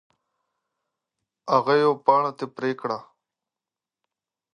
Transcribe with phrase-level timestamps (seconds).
[1.53, 2.99] هغه یوه پاڼه ترې پرې کړه.